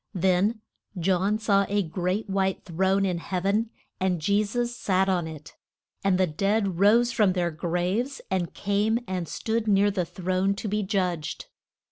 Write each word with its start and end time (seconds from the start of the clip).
Then 0.15 0.61
John 0.99 1.37
saw 1.37 1.67
a 1.69 1.83
great 1.83 2.27
white 2.27 2.65
throne 2.65 3.05
in 3.05 3.19
heav 3.19 3.45
en, 3.45 3.69
and 3.99 4.19
Je 4.19 4.43
sus 4.43 4.75
sat 4.75 5.07
on 5.07 5.27
it. 5.27 5.55
And 6.03 6.17
the 6.17 6.25
dead 6.25 6.79
rose 6.79 7.11
from 7.11 7.33
their 7.33 7.51
graves, 7.51 8.19
and 8.31 8.51
came 8.55 9.01
and 9.07 9.27
stood 9.29 9.67
near 9.67 9.91
the 9.91 10.03
throne 10.05 10.55
to 10.55 10.67
be 10.67 10.81
judged. 10.81 11.49